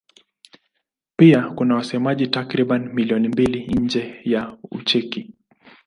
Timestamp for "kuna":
1.49-1.75